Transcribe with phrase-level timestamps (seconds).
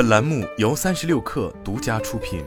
[0.00, 2.42] 本栏目由三十六氪独家出品。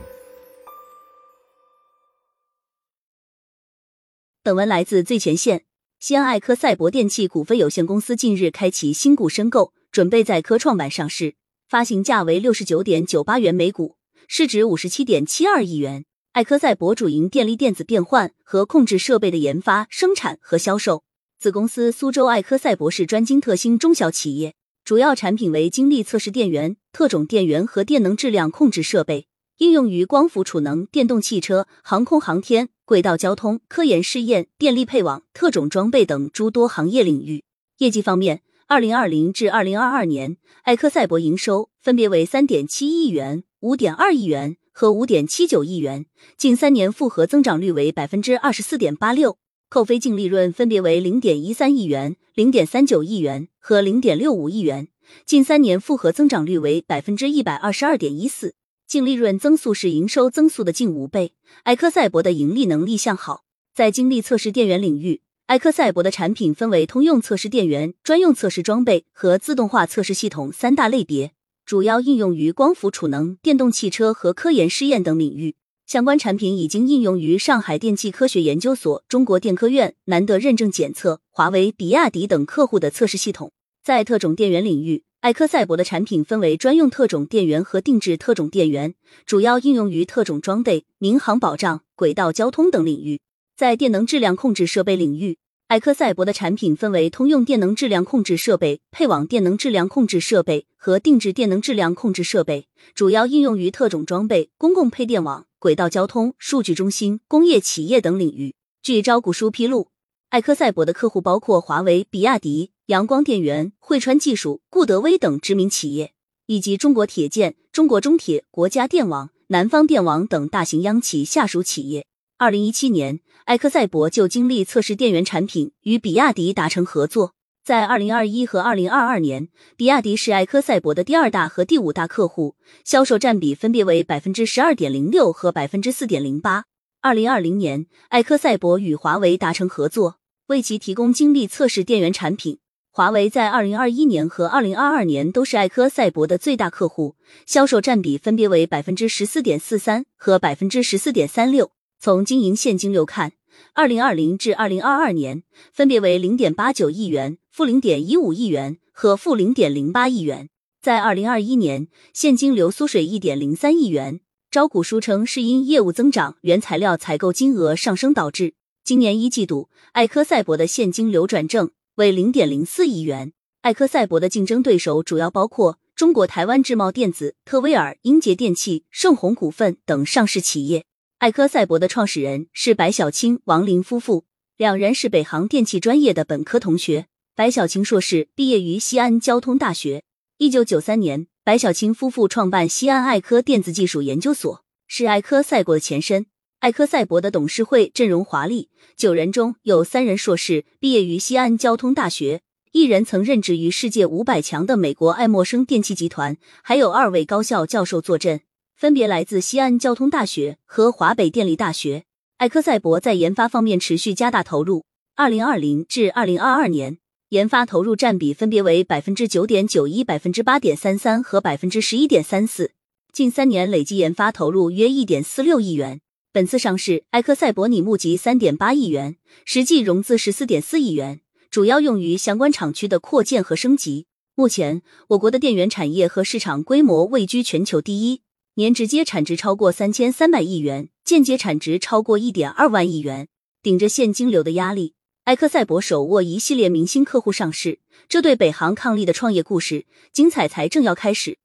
[4.41, 5.65] 本文来自最前线。
[5.99, 11.35] 西安艾科赛博电器股份有限公司近日开启新股申购，准备在科创板上市，
[11.69, 13.97] 发行价为六十九点九八元每股，
[14.27, 16.05] 市值五十七点七二亿元。
[16.31, 21.03] 艾科赛博主营电力电子变换和控制设备的研发、生产和销售。
[21.37, 29.25] 子公司苏州艾科赛博是专精特新中小企业，主要产品为精力测试电源、特种电源和电能质量控制设备，
[29.57, 37.43] 应用于光伏储能、电动汽车、航空航天、轨道交通、科研试验、电力配网、特种装备等诸多行业领域。
[37.79, 46.05] 业绩方面，二零二零至二零二二年，艾科赛博营收分别为三点七亿元、五点二亿元和五点七九亿元，
[46.37, 49.39] 近三年复合增长率为百分之二十四点八六。
[49.67, 54.89] 扣非净利润分别为零点一三亿元、零点三九亿元和零点六五亿元，
[55.25, 58.55] 近三年复合增长率为百分之一百二十二点一四，
[58.87, 61.33] 净利润增速是营收增速的近五倍。
[61.63, 63.43] 埃克赛博的盈利能力向好，
[63.73, 71.31] 在精力测试电源领域，埃克赛博的产品分为通用测试电源、专用测试装备和自动化测试系统三大类别，
[71.65, 75.55] 主要应用于光伏储能、电动汽车和科研试验等领域。
[75.85, 83.51] 相关产品已经应用于上海电气科学研究所、中国电科院、南德认证检测、华为、比亚迪等客户的测试系统。
[83.83, 93.19] 在特种电源领域，艾科赛博的产品分为专用特种电源和定制特种电源，主要应用于特种装备、民航保障、轨道交通等领域。
[93.57, 105.45] 在电能质量控制设备领域，艾科赛博的产品分为通用电能质量控制设备、配网电能质量控制设备和定制电能质量控制设备，主要应用于特种装备、公共配电网。
[105.59, 108.55] 轨道交通、数据中心、工业企业等领域。
[108.81, 109.89] 据招股书披露，
[110.33, 116.13] 艾科赛博的客户包括华为、比亚迪、阳光电源、汇川技术、固德威等知名企业，
[116.47, 122.07] 以及中国铁建、中国中铁、国家电网、南方电网等大型央企下属企业。
[122.39, 127.35] 二零一七年，艾科赛博就经历测试电源产品与比亚迪达成合作。
[127.63, 136.65] 在二零二一和二零二二年，比亚迪是艾科赛博的第二大和第五大客户，销售占比分别为百分之十二点零六和百分之四点零八。
[137.01, 140.15] 二零二零年，艾科赛博与华为达成合作，
[140.47, 142.59] 为其提供精力测试电源产品。
[142.91, 147.15] 华为在二零二一年和二零二二年都是艾科赛博的最大客户，
[147.45, 151.71] 销售占比分别为百分之十四点四三和百分之十四点三六。
[151.99, 153.31] 从经营现金流看，
[153.73, 160.49] 二零二零至二零二二年分别为零点八九亿元、负零点一五亿元和负零点零八亿元。
[160.81, 164.19] 在二零二一年，现金流缩水一点零三亿元。
[164.51, 168.53] 招股书称是因业务增长、原材料采购金额上升导致。
[168.85, 173.31] 今年一季度，艾科赛博的现金流转正为零点零四亿元。
[173.61, 180.83] 艾科赛博的竞争对手主要包括中国台湾智茂电子、特威尔、英杰电器、盛虹股份等上市企业。
[181.19, 184.25] 艾科赛博的创始人是白小青、王林夫妇，
[184.57, 187.05] 两人是北航电气专业的本科同学。
[187.37, 190.03] 白小青硕士毕业于西安交通大学。
[190.39, 196.25] 一九九三年，白小青夫妇创办西安艾科电子技术研究所，是艾科赛博的前身。
[196.63, 202.39] 艾科赛博的董事会阵容华丽，九人中有三人硕士毕业于西安交通大学，
[202.71, 208.39] 一人曾任职于世界五百强的美国爱默生电气集团，还有二位高校教授坐镇。
[208.77, 212.05] 分别来自西安交通大学和华北电力大学。
[212.37, 214.85] 艾科赛博在研发方面持续加大投入。
[215.17, 216.97] 二零二零至二零二二年，
[217.31, 222.71] 研发投入占比分别为百分之九点九一、百分之八点三三和百分之十一点三四。
[223.11, 225.99] 近三年累计研发投入约一点四六亿元。
[226.33, 231.21] 本次上市，艾科赛博拟募集三点八亿元，实际融资十四点四亿元，
[231.51, 234.07] 主要用于相关厂区的扩建和升级。
[234.33, 238.23] 目前，我国的电源产业和市场规模位居全球第一。
[238.55, 243.27] 年直接产值超过三千三百亿元，间接产值超过一点二万亿元。
[243.61, 244.95] 顶着现金流的压力，
[245.25, 247.77] 埃克赛博手握一系列明星客户上市，
[248.09, 251.37] 这对北航抗力的创业故事精彩才正要开始。